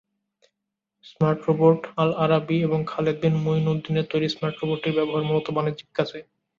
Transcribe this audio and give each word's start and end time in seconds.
Smart 1.05 1.39
রোবটআলআরাবি 1.47 2.57
এবং 2.63 2.79
খালেদ 2.87 3.17
বিন 3.21 3.35
মইনুদ্দিনের 3.45 4.09
তৈরি 4.11 4.27
স্মার্ট 4.29 4.55
রোবটটির 4.57 4.97
ব্যবহার 4.97 5.23
মূলত 5.23 5.47
বাণিজ্যিক 5.55 5.89
কাজে। 5.95 6.19